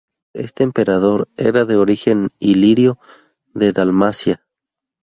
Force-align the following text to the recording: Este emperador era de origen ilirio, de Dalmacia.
Este 0.33 0.63
emperador 0.63 1.27
era 1.37 1.63
de 1.63 1.75
origen 1.75 2.29
ilirio, 2.39 2.97
de 3.53 3.71
Dalmacia. 3.71 4.43